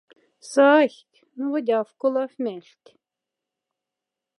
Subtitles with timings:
[0.51, 2.87] Сайхть, но вдь колаф мяльхть.